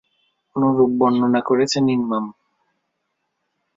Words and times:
অনুরূপ 0.55 0.91
বর্ণনা 0.99 1.41
করেছেন 1.49 1.85
ইমাম। 1.95 2.25